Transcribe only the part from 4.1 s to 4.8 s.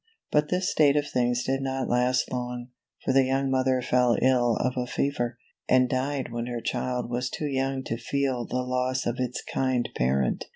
ill of